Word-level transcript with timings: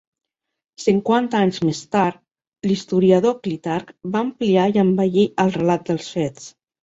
Cinquanta 0.83 1.41
anys 1.47 1.59
més 1.67 1.81
tard, 1.95 2.17
l'historiador 2.69 3.37
Clitarc 3.43 3.93
va 4.15 4.23
ampliar 4.27 4.67
i 4.77 4.83
embellir 4.87 5.27
el 5.47 5.55
relat 5.61 5.85
dels 5.91 6.09
fets. 6.17 6.49